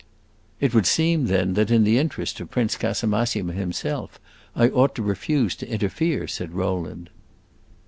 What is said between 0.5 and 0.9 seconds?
"It would